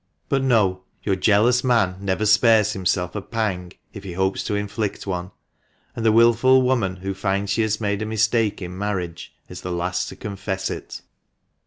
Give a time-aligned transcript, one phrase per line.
[0.29, 5.05] But, no; your jealous man never spares himself a pang if he hopes to inflict
[5.05, 5.29] one;
[5.95, 9.71] and the wilful woman who finds she has made a mistake in marriage is the
[9.71, 11.03] last to confess it.